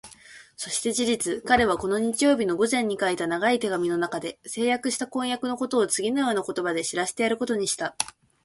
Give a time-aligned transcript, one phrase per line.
[0.57, 7.95] そして事実、彼はこの日曜日の午前に書いた長い手紙のなかで、成立した婚約のことをつぎのような言葉で知らせてやることにした。